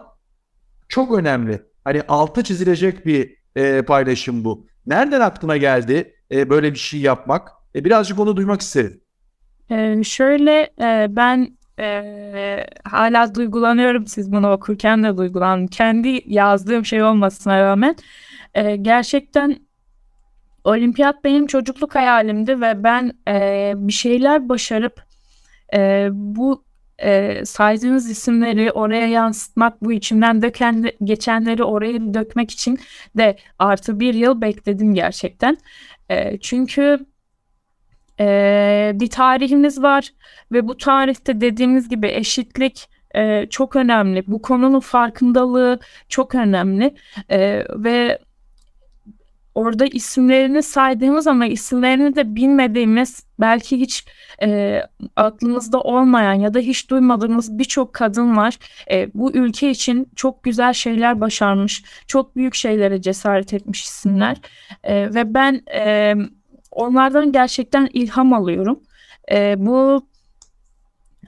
[0.88, 1.62] çok önemli.
[1.84, 4.66] Hani altı çizilecek bir e, paylaşım bu.
[4.86, 7.57] Nereden aklına geldi e, böyle bir şey yapmak?
[7.74, 9.00] E, birazcık onu duymak isterim.
[9.70, 15.66] Ee, şöyle e, ben e, hala duygulanıyorum siz bunu okurken de duygulandım.
[15.66, 17.96] Kendi yazdığım şey olmasına rağmen
[18.54, 19.56] e, gerçekten
[20.64, 25.02] olimpiyat benim çocukluk hayalimdi ve ben e, bir şeyler başarıp
[25.74, 26.64] e, bu
[26.98, 32.78] e, saydığınız isimleri oraya yansıtmak, bu içimden döken, geçenleri oraya dökmek için
[33.16, 35.58] de artı bir yıl bekledim gerçekten.
[36.10, 37.06] E, çünkü
[38.20, 40.12] e, bir tarihimiz var
[40.52, 44.24] ve bu tarihte dediğimiz gibi eşitlik e, çok önemli.
[44.26, 45.78] Bu konunun farkındalığı
[46.08, 46.94] çok önemli
[47.30, 48.18] e, ve
[49.58, 54.04] orada isimlerini saydığımız ama isimlerini de bilmediğimiz belki hiç
[54.42, 54.82] e,
[55.16, 58.58] aklımızda olmayan ya da hiç duymadığımız birçok kadın var.
[58.90, 64.36] E, bu ülke için çok güzel şeyler başarmış, çok büyük şeylere cesaret etmiş isimler
[64.84, 66.14] e, ve ben e,
[66.78, 68.80] onlardan gerçekten ilham alıyorum.
[69.32, 70.06] E, bu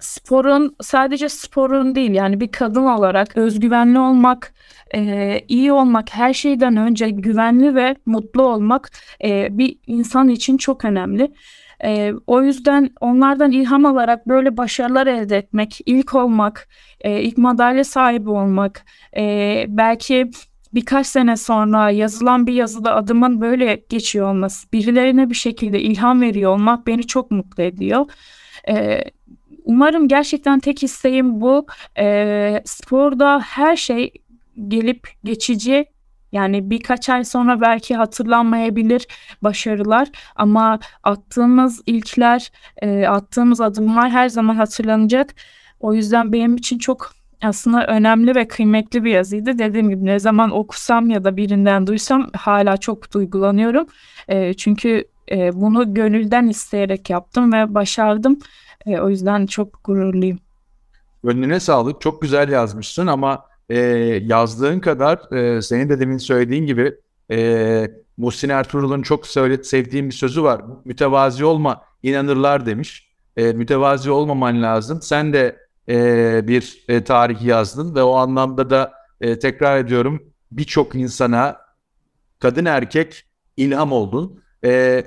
[0.00, 4.54] sporun sadece sporun değil yani bir kadın olarak özgüvenli olmak,
[4.94, 8.90] e, iyi olmak, her şeyden önce güvenli ve mutlu olmak
[9.24, 11.32] e, bir insan için çok önemli.
[11.84, 16.68] E, o yüzden onlardan ilham alarak böyle başarılar elde etmek, ilk olmak,
[17.00, 18.84] e, ilk madalya sahibi olmak,
[19.16, 20.30] e, belki
[20.74, 26.52] birkaç sene sonra yazılan bir yazıda adımın böyle geçiyor olması, birilerine bir şekilde ilham veriyor
[26.52, 28.06] olmak beni çok mutlu ediyor.
[28.68, 29.04] E,
[29.64, 31.66] umarım gerçekten tek isteğim bu.
[31.98, 34.12] E, sporda her şey
[34.68, 35.86] gelip geçici
[36.32, 39.06] yani birkaç ay sonra belki hatırlanmayabilir
[39.42, 42.52] başarılar ama attığımız ilkler,
[42.82, 45.34] e, attığımız adımlar her zaman hatırlanacak.
[45.80, 49.58] O yüzden benim için çok aslında önemli ve kıymetli bir yazıydı.
[49.58, 53.86] Dediğim gibi ne zaman okusam ya da birinden duysam hala çok duygulanıyorum.
[54.28, 58.38] E, çünkü e, bunu gönülden isteyerek yaptım ve başardım.
[58.86, 60.38] E, o yüzden çok gururluyum.
[61.24, 62.00] Gönlüne sağlık.
[62.00, 63.78] Çok güzel yazmışsın ama e,
[64.22, 66.94] yazdığın kadar e, senin de demin söylediğin gibi
[67.30, 70.62] e, Muhsin Ertuğrul'un çok söyle, sevdiğim bir sözü var.
[70.84, 73.10] Mütevazi olma inanırlar demiş.
[73.36, 75.02] E, mütevazi olmaman lazım.
[75.02, 75.56] Sen de
[75.90, 80.22] e, bir e, tarih yazdın ve o anlamda da e, tekrar ediyorum
[80.52, 81.56] birçok insana
[82.38, 83.24] kadın erkek
[83.56, 84.42] ilham oldun.
[84.64, 85.04] E,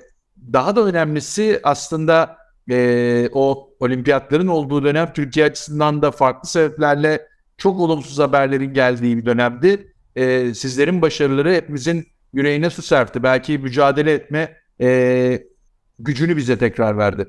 [0.54, 2.38] daha da önemlisi aslında
[2.70, 9.26] e, o olimpiyatların olduğu dönem Türkiye açısından da farklı sebeplerle çok olumsuz haberlerin geldiği bir
[9.26, 9.94] dönemdi.
[10.16, 13.24] E, sizlerin başarıları hepimizin yüreğine su serpti.
[13.24, 15.44] Belki mücadele etme e,
[16.00, 17.28] gücünü bize tekrar verdi.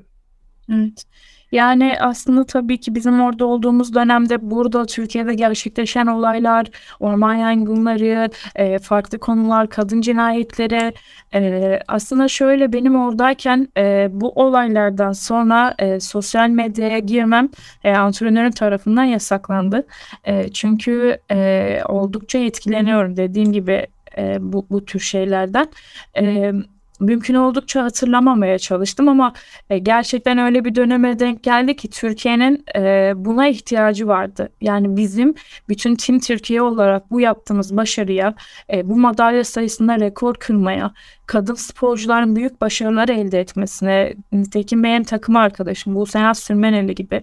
[0.73, 1.03] Evet.
[1.51, 6.67] Yani aslında tabii ki bizim orada olduğumuz dönemde burada Türkiye'de gerçekleşen olaylar,
[6.99, 10.93] orman yangınları, e, farklı konular, kadın cinayetleri
[11.33, 17.49] e, aslında şöyle benim oradayken e, bu olaylardan sonra e, sosyal medyaya girmem
[17.83, 19.87] e, antrenörün tarafından yasaklandı.
[20.23, 25.67] E, çünkü e, oldukça etkileniyorum dediğim gibi e, bu, bu tür şeylerden.
[26.17, 26.51] E,
[26.99, 29.33] mümkün oldukça hatırlamamaya çalıştım ama
[29.69, 34.49] e, gerçekten öyle bir döneme denk geldi ki Türkiye'nin e, buna ihtiyacı vardı.
[34.61, 35.35] Yani bizim
[35.69, 38.33] bütün Tim Türkiye olarak bu yaptığımız başarıya,
[38.73, 40.93] e, bu madalya sayısında rekor kırmaya,
[41.25, 47.21] kadın sporcuların büyük başarılar elde etmesine, nitekim benim takım arkadaşım bu Senat Sürmeneli gibi,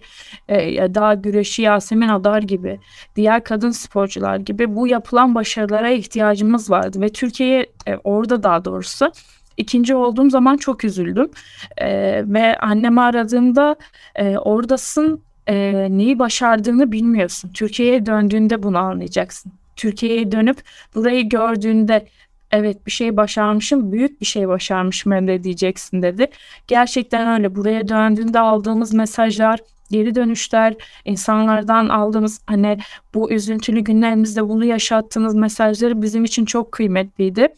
[0.48, 2.80] e, daha güreşi Yasemin Adar gibi,
[3.16, 9.12] diğer kadın sporcular gibi bu yapılan başarılara ihtiyacımız vardı ve Türkiye e, orada daha doğrusu
[9.56, 11.30] İkinci olduğum zaman çok üzüldüm.
[11.78, 11.88] E,
[12.26, 13.76] ve annemi aradığımda
[14.14, 17.50] e, oradasın e, neyi başardığını bilmiyorsun.
[17.54, 19.52] Türkiye'ye döndüğünde bunu anlayacaksın.
[19.76, 20.62] Türkiye'ye dönüp
[20.94, 22.06] burayı gördüğünde
[22.50, 26.30] evet bir şey başarmışım, büyük bir şey başarmışım hem de diyeceksin dedi.
[26.66, 27.54] Gerçekten öyle.
[27.54, 29.60] Buraya döndüğünde aldığımız mesajlar,
[29.90, 32.78] geri dönüşler, insanlardan aldığımız hani
[33.14, 37.48] bu üzüntülü günlerimizde bunu yaşattığınız mesajları bizim için çok kıymetliydi.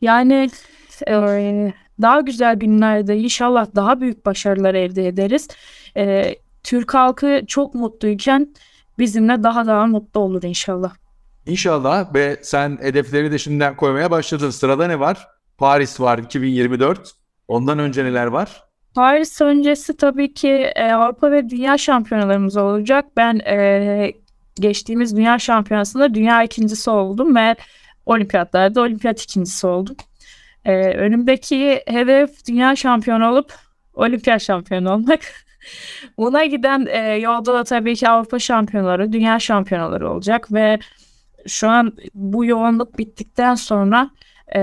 [0.00, 0.50] Yani
[2.02, 5.48] daha güzel günlerde inşallah daha büyük başarılar elde ederiz.
[5.96, 8.54] E, Türk halkı çok mutluyken
[8.98, 10.94] bizimle daha daha mutlu olur inşallah.
[11.46, 14.50] İnşallah ve sen hedefleri de şimdiden koymaya başladın.
[14.50, 15.28] Sırada ne var?
[15.58, 17.12] Paris var 2024.
[17.48, 18.64] Ondan önce neler var?
[18.94, 23.04] Paris öncesi tabii ki e, Avrupa ve Dünya şampiyonalarımız olacak.
[23.16, 24.12] Ben e,
[24.60, 27.56] geçtiğimiz Dünya Şampiyonası'nda dünya ikincisi oldum ve
[28.06, 29.96] olimpiyatlarda olimpiyat ikincisi oldum.
[30.64, 33.54] E, önümdeki hedef dünya şampiyonu olup
[33.94, 35.20] olimpiyat şampiyonu olmak.
[36.18, 40.78] Buna giden e, yolda da tabii ki Avrupa şampiyonaları, dünya şampiyonaları olacak ve
[41.46, 44.10] şu an bu yoğunluk bittikten sonra
[44.54, 44.60] e,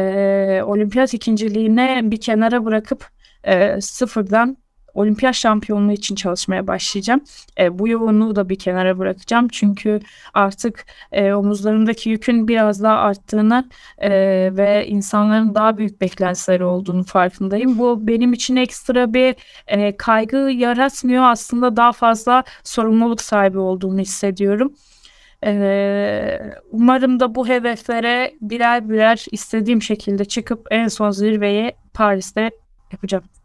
[0.66, 3.08] olimpiyat ikinciliğine bir kenara bırakıp
[3.44, 4.58] e, sıfırdan
[4.98, 7.22] olimpiyat şampiyonluğu için çalışmaya başlayacağım.
[7.60, 9.48] E, bu yoğunluğu da bir kenara bırakacağım.
[9.48, 10.00] Çünkü
[10.34, 14.10] artık e, omuzlarımdaki yükün biraz daha arttığını e,
[14.58, 17.80] ve insanların daha büyük beklentileri olduğunu farkındayım.
[17.80, 19.36] Bu benim için ekstra bir
[19.68, 21.24] e, kaygı yaratmıyor.
[21.24, 24.74] Aslında daha fazla sorumluluk sahibi olduğunu hissediyorum.
[25.46, 26.40] Ee,
[26.72, 32.52] umarım da bu hedeflere birer birer istediğim şekilde çıkıp en son zirveyi Paris'te
[32.92, 33.37] yapacağım.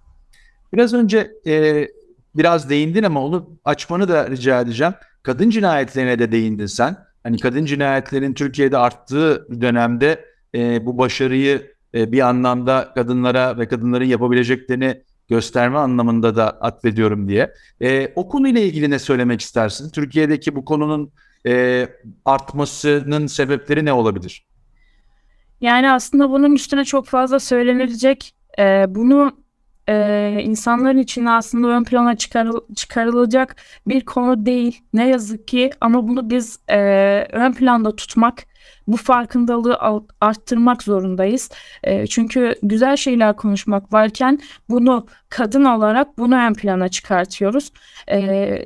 [0.72, 1.88] Biraz önce e,
[2.36, 4.94] biraz değindin ama onu açmanı da rica edeceğim.
[5.22, 6.96] Kadın cinayetlerine de değindin sen.
[7.22, 14.04] Hani kadın cinayetlerin Türkiye'de arttığı dönemde e, bu başarıyı e, bir anlamda kadınlara ve kadınların
[14.04, 17.54] yapabileceklerini gösterme anlamında da atfediyorum diye.
[17.82, 19.90] E, o konuyla ilgili ne söylemek istersin?
[19.90, 21.12] Türkiye'deki bu konunun
[21.46, 21.88] e,
[22.24, 24.46] artmasının sebepleri ne olabilir?
[25.60, 28.34] Yani aslında bunun üstüne çok fazla söylenecek.
[28.58, 29.41] E, bunu
[29.88, 34.80] e, insanların için aslında ön plana çıkarıl çıkarılacak bir konu değil.
[34.92, 36.78] Ne yazık ki ama bunu biz e,
[37.32, 38.44] ön planda tutmak,
[38.86, 39.78] bu farkındalığı
[40.20, 41.50] arttırmak zorundayız.
[41.84, 47.72] E, çünkü güzel şeyler konuşmak varken bunu kadın olarak bunu ön plana çıkartıyoruz.
[48.10, 48.58] E,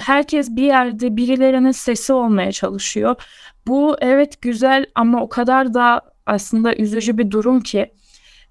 [0.00, 3.16] herkes bir yerde birilerinin sesi olmaya çalışıyor.
[3.66, 7.92] Bu evet güzel ama o kadar da aslında üzücü bir durum ki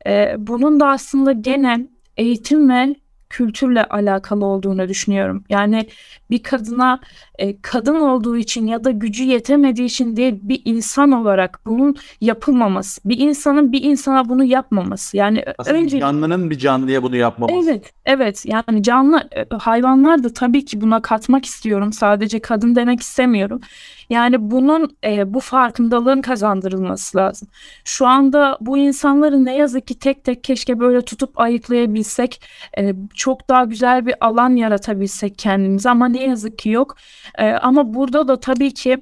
[0.07, 1.87] e, bunun da aslında gene
[2.17, 2.95] eğitim ve
[3.29, 5.43] kültürle alakalı olduğunu düşünüyorum.
[5.49, 5.87] Yani
[6.33, 6.99] bir kadına
[7.39, 13.01] e, kadın olduğu için ya da gücü yetemediği için değil bir insan olarak bunun yapılmaması.
[13.05, 15.17] Bir insanın bir insana bunu yapmaması.
[15.17, 17.69] Yani Aslında önce canlının bir canlıya bunu yapmaması.
[17.69, 18.45] Evet, evet.
[18.45, 21.93] Yani canlı e, hayvanlar da tabii ki buna katmak istiyorum.
[21.93, 23.61] Sadece kadın demek istemiyorum.
[24.09, 27.47] Yani bunun e, bu farkındalığın kazandırılması lazım.
[27.85, 32.41] Şu anda bu insanları ne yazık ki tek tek keşke böyle tutup ayıklayabilsek,
[32.77, 36.97] e, çok daha güzel bir alan yaratabilsek kendimize ama ne yazık ki yok.
[37.37, 38.97] E, ama burada da tabii ki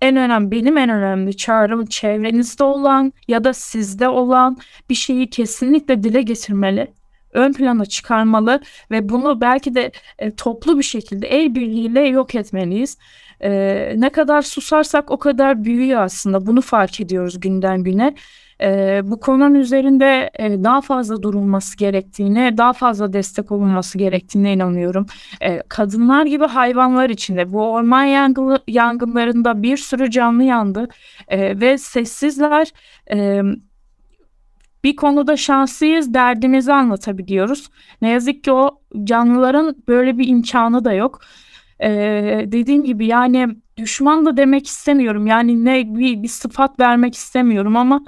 [0.00, 4.58] en önemli benim en önemli çağrım çevrenizde olan ya da sizde olan
[4.90, 6.92] bir şeyi kesinlikle dile getirmeli
[7.36, 8.60] ön plana çıkarmalı
[8.90, 12.98] ve bunu belki de e, toplu bir şekilde el birliğiyle yok etmeliyiz.
[13.40, 16.46] E, ne kadar susarsak o kadar büyüyor aslında.
[16.46, 18.14] Bunu fark ediyoruz günden güne.
[18.60, 25.06] E, bu konunun üzerinde e, daha fazla durulması gerektiğine, daha fazla destek olunması gerektiğine inanıyorum.
[25.40, 30.88] E, kadınlar gibi hayvanlar içinde bu orman yangını, yangınlarında bir sürü canlı yandı
[31.28, 32.72] e, ve sessizler.
[33.12, 33.42] E,
[34.84, 37.70] bir konuda şanslıyız, derdimizi anlatabiliyoruz.
[38.02, 41.20] Ne yazık ki o canlıların böyle bir imkanı da yok.
[41.82, 45.26] Ee, dediğim gibi yani düşman da demek istemiyorum.
[45.26, 48.04] Yani ne bir, bir sıfat vermek istemiyorum ama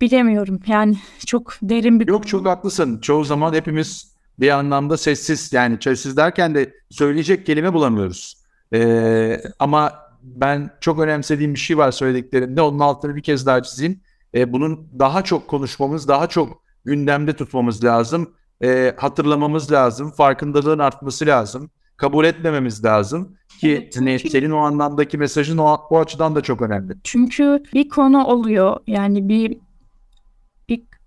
[0.00, 0.60] bilemiyorum.
[0.66, 3.00] Yani çok derin bir Yok çok haklısın.
[3.00, 8.36] Çoğu zaman hepimiz bir anlamda sessiz yani sessiz derken de söyleyecek kelime bulamıyoruz.
[8.74, 12.62] Ee, ama ben çok önemsediğim bir şey var söylediklerinde.
[12.62, 14.00] Onun altını bir kez daha çizeyim.
[14.34, 18.34] Ee, bunun daha çok konuşmamız, daha çok gündemde tutmamız lazım.
[18.62, 20.10] Ee, hatırlamamız lazım.
[20.10, 25.98] Farkındalığın artması lazım kabul etmememiz lazım ki evet, çünkü, senin o anlamdaki mesajın o, o
[25.98, 26.94] açıdan da çok önemli.
[27.04, 29.58] Çünkü bir konu oluyor yani bir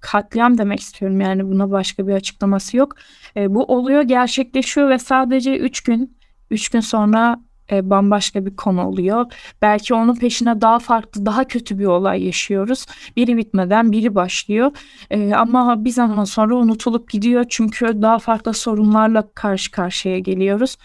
[0.02, 2.96] katliam demek istiyorum yani buna başka bir açıklaması yok.
[3.38, 6.18] E, bu oluyor gerçekleşiyor ve sadece 3 gün
[6.52, 7.40] 3 gün sonra
[7.72, 9.26] e, bambaşka bir konu oluyor.
[9.62, 12.86] Belki onun peşine daha farklı, daha kötü bir olay yaşıyoruz.
[13.16, 14.72] Biri bitmeden biri başlıyor.
[15.10, 20.78] E, ama bir zaman sonra unutulup gidiyor çünkü daha farklı sorunlarla karşı karşıya geliyoruz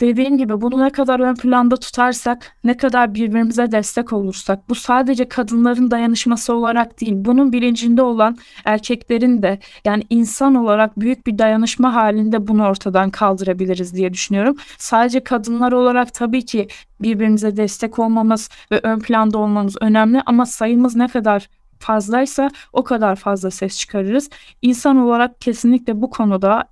[0.00, 5.28] dediğim gibi bunu ne kadar ön planda tutarsak, ne kadar birbirimize destek olursak, bu sadece
[5.28, 11.94] kadınların dayanışması olarak değil, bunun bilincinde olan erkeklerin de yani insan olarak büyük bir dayanışma
[11.94, 14.56] halinde bunu ortadan kaldırabiliriz diye düşünüyorum.
[14.78, 16.68] Sadece kadınlar olarak tabii ki
[17.00, 23.16] birbirimize destek olmamız ve ön planda olmamız önemli ama sayımız ne kadar fazlaysa o kadar
[23.16, 24.30] fazla ses çıkarırız.
[24.62, 26.64] İnsan olarak kesinlikle bu konuda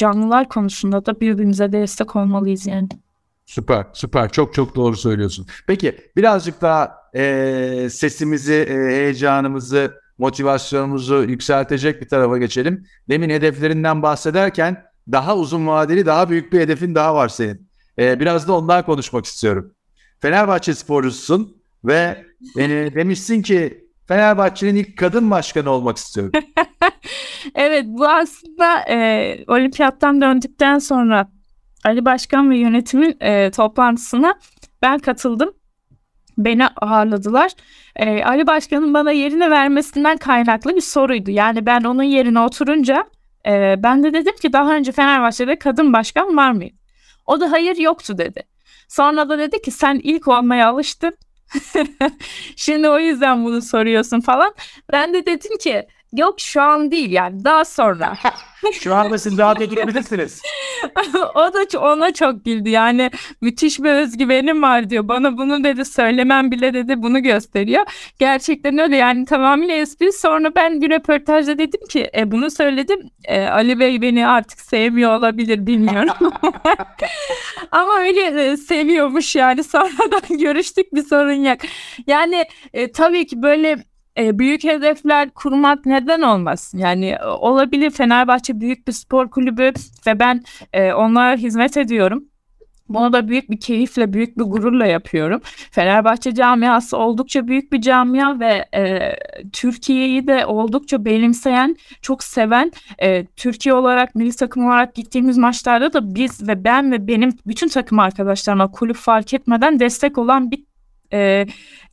[0.00, 2.88] canlılar konusunda da birbirimize destek olmalıyız yani.
[3.46, 4.32] Süper, süper.
[4.32, 5.46] Çok çok doğru söylüyorsun.
[5.66, 12.86] Peki birazcık daha e, sesimizi, e, heyecanımızı, motivasyonumuzu yükseltecek bir tarafa geçelim.
[13.08, 17.68] Demin hedeflerinden bahsederken daha uzun vadeli, daha büyük bir hedefin daha var senin.
[17.98, 19.74] E, biraz da ondan konuşmak istiyorum.
[20.20, 22.24] Fenerbahçe sporcusun ve
[22.58, 26.32] e, demişsin ki Fenerbahçe'nin ilk kadın başkanı olmak istiyorum.
[27.54, 31.28] evet bu aslında e, olimpiyattan döndükten sonra
[31.84, 34.34] Ali Başkan ve yönetimin e, toplantısına
[34.82, 35.52] ben katıldım.
[36.38, 37.52] Beni ağırladılar.
[37.96, 41.30] E, Ali Başkan'ın bana yerine vermesinden kaynaklı bir soruydu.
[41.30, 43.04] Yani ben onun yerine oturunca
[43.46, 46.74] e, ben de dedim ki daha önce Fenerbahçe'de kadın başkan var mıydı?
[47.26, 48.42] O da hayır yoktu dedi.
[48.88, 51.14] Sonra da dedi ki sen ilk olmaya alıştın.
[52.56, 54.54] Şimdi o yüzden bunu soruyorsun falan.
[54.92, 58.16] Ben de dedim ki yok şu an değil yani daha sonra.
[58.72, 60.42] Şu anda siz daha getirebilirsiniz.
[61.34, 62.68] o da ona çok güldü.
[62.68, 65.08] Yani müthiş bir özgüvenim var diyor.
[65.08, 67.84] Bana bunu dedi söylemem bile dedi bunu gösteriyor.
[68.18, 70.12] Gerçekten öyle yani tamamıyla espri.
[70.12, 73.10] Sonra ben bir röportajda dedim ki e, bunu söyledim.
[73.24, 76.14] E, Ali Bey beni artık sevmiyor olabilir bilmiyorum.
[77.70, 79.64] Ama öyle e, seviyormuş yani.
[79.70, 81.58] Sonradan görüştük bir sorun yok.
[82.06, 83.84] Yani e, tabii ki böyle
[84.18, 86.72] e, büyük hedefler kurmak neden olmaz?
[86.76, 89.72] Yani e, olabilir Fenerbahçe büyük bir spor kulübü
[90.06, 90.42] ve ben
[90.72, 92.24] e, onlara hizmet ediyorum.
[92.90, 95.40] Bunu da büyük bir keyifle, büyük bir gururla yapıyorum.
[95.70, 99.12] Fenerbahçe camiası oldukça büyük bir camia ve e,
[99.52, 106.14] Türkiye'yi de oldukça benimseyen, çok seven, e, Türkiye olarak, milli takım olarak gittiğimiz maçlarda da
[106.14, 110.69] biz ve ben ve benim bütün takım arkadaşlarıma kulüp fark etmeden destek olan bir
[111.12, 111.46] e,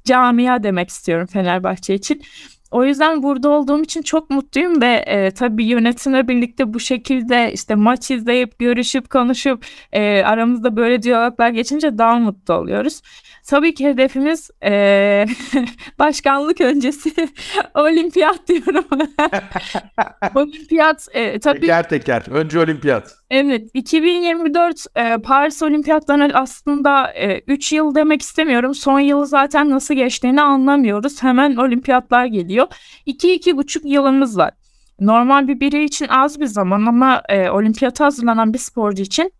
[0.05, 2.21] camia demek istiyorum Fenerbahçe için.
[2.71, 7.75] O yüzden burada olduğum için çok mutluyum ve e, tabii yönetimle birlikte bu şekilde işte
[7.75, 13.01] maç izleyip görüşüp konuşup e, aramızda böyle diyaloglar geçince daha mutlu oluyoruz.
[13.47, 15.25] Tabii ki hedefimiz e,
[15.99, 17.13] başkanlık öncesi
[17.75, 18.85] olimpiyat diyorum.
[20.35, 21.59] olimpiyat e, tabii.
[21.59, 22.23] Teker teker.
[22.31, 23.15] Önce olimpiyat.
[23.31, 27.13] Evet 2024 e, Paris Olimpiyatlarına aslında
[27.47, 28.73] 3 e, yıl demek istemiyorum.
[28.73, 31.23] Son yılı zaten nasıl geçtiğini anlamıyoruz.
[31.23, 32.67] Hemen olimpiyatlar geliyor.
[33.07, 34.51] 2-2,5 yılımız var.
[34.99, 39.31] Normal bir birey için az bir zaman ama e, olimpiyata hazırlanan bir sporcu için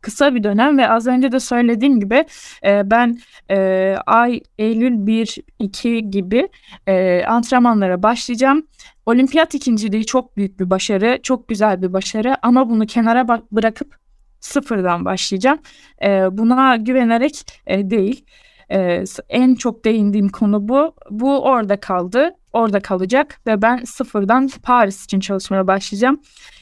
[0.00, 2.24] kısa bir dönem ve az önce de söylediğim gibi
[2.64, 3.18] e, ben
[3.50, 6.48] e, ay Eylül 1-2 gibi
[6.86, 8.66] e, antrenmanlara başlayacağım.
[9.06, 13.94] Olimpiyat ikinciliği çok büyük bir başarı, çok güzel bir başarı ama bunu kenara bırakıp
[14.40, 15.58] sıfırdan başlayacağım.
[16.02, 16.08] E,
[16.38, 18.24] buna güvenerek e, değil.
[18.70, 20.94] E, en çok değindiğim konu bu.
[21.10, 26.20] Bu orada kaldı, orada kalacak ve ben sıfırdan Paris için çalışmaya başlayacağım.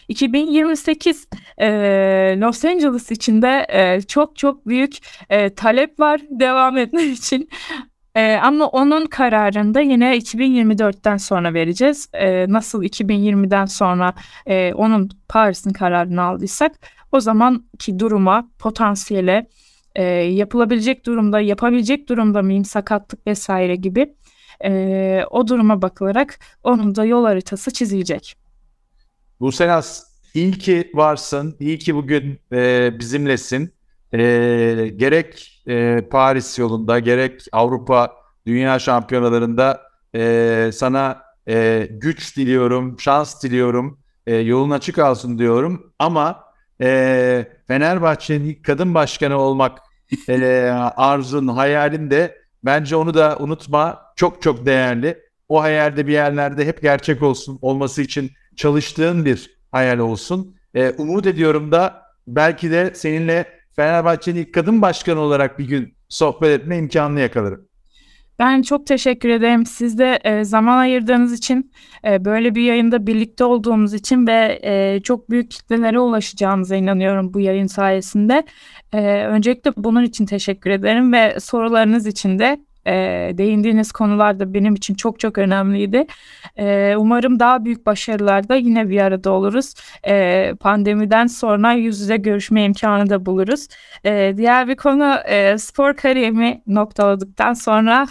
[0.09, 1.68] 2028 e,
[2.40, 4.97] Los Angeles içinde e, çok çok büyük
[5.31, 7.49] e, talep var devam etmek için.
[8.14, 12.09] E, ama onun kararını da yine 2024'ten sonra vereceğiz.
[12.12, 14.14] E, nasıl 2020'den sonra
[14.47, 16.73] e, onun Paris'in kararını aldıysak
[17.12, 19.49] o zamanki duruma, potansiyele,
[19.94, 24.14] e, yapılabilecek durumda, yapabilecek durumda mıyım, sakatlık vesaire gibi
[24.64, 28.47] e, o duruma bakılarak onun da yol haritası çizilecek.
[29.40, 33.72] Bu Senas iyi ki varsın, iyi ki bugün e, bizimlesin.
[34.12, 34.18] E,
[34.96, 38.12] gerek e, Paris yolunda, gerek Avrupa
[38.46, 39.83] Dünya Şampiyonalarında
[40.14, 45.92] e, sana e, güç diliyorum, şans diliyorum, e, yolun açık olsun diyorum.
[45.98, 46.44] Ama
[46.81, 49.79] e, Fenerbahçe'nin kadın başkanı olmak
[50.29, 50.37] e,
[50.96, 54.03] arzun, hayalin de bence onu da unutma.
[54.16, 55.18] Çok çok değerli.
[55.48, 60.55] O hayalde bir yerlerde hep gerçek olsun, olması için çalıştığın bir hayal olsun.
[60.75, 66.61] E, umut ediyorum da belki de seninle Fenerbahçe'nin ilk kadın başkanı olarak bir gün sohbet
[66.61, 67.68] etme imkanını yakalarım.
[68.38, 69.66] Ben çok teşekkür ederim.
[69.66, 71.73] Siz de e, zaman ayırdığınız için,
[72.05, 77.40] e, böyle bir yayında birlikte olduğumuz için ve e, çok büyük kitlelere ulaşacağımıza inanıyorum bu
[77.40, 78.44] yayın sayesinde.
[78.92, 84.75] E, öncelikle bunun için teşekkür ederim ve sorularınız için de e, değindiğiniz konular da benim
[84.75, 86.06] için çok çok önemliydi.
[86.56, 89.75] E, umarım daha büyük başarılarda yine bir arada oluruz.
[90.06, 93.69] E, pandemiden sonra yüz yüze görüşme imkanı da buluruz.
[94.04, 98.06] E, diğer bir konu e, spor kariyerimi noktaladıktan sonra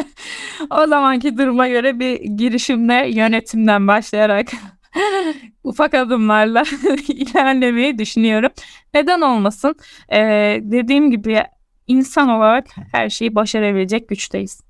[0.70, 4.48] o zamanki duruma göre bir girişimle yönetimden başlayarak
[5.64, 6.62] ufak adımlarla
[7.08, 8.50] ilerlemeyi düşünüyorum.
[8.94, 9.74] Neden olmasın?
[10.12, 11.42] Ee, dediğim gibi
[11.92, 14.60] insan olarak her şeyi başarabilecek güçteyiz.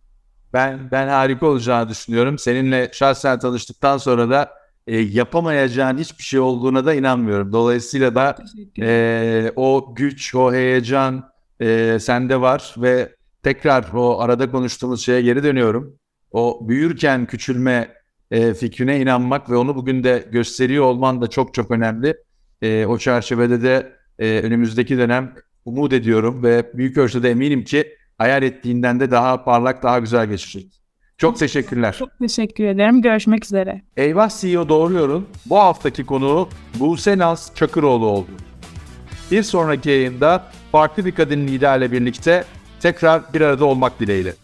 [0.53, 2.39] Ben ben harika olacağını düşünüyorum.
[2.39, 4.51] Seninle şahsen tanıştıktan sonra da
[4.87, 7.53] e, yapamayacağın hiçbir şey olduğuna da inanmıyorum.
[7.53, 8.37] Dolayısıyla da
[8.81, 15.43] e, o güç, o heyecan e, sende var ve tekrar o arada konuştuğumuz şeye geri
[15.43, 15.97] dönüyorum.
[16.33, 17.95] O büyürken küçülme
[18.31, 22.17] e, fikrine inanmak ve onu bugün de gösteriyor olman da çok çok önemli.
[22.63, 25.35] E, o çerçevede de e, önümüzdeki dönem
[25.65, 30.83] umut ediyorum ve büyük ölçüde eminim ki hayal ettiğinden de daha parlak, daha güzel geçecek.
[31.19, 31.97] Çok teşekkürler.
[31.99, 33.03] Çok teşekkür ederim.
[33.03, 33.83] Görüşmek üzere.
[33.97, 36.49] Eyvah CEO Doğruyor'un bu haftaki konuğu
[36.81, 38.31] Buse Naz Çakıroğlu oldu.
[39.31, 42.45] Bir sonraki yayında farklı bir kadın liderle birlikte
[42.81, 44.35] tekrar bir arada olmak dileğiyle.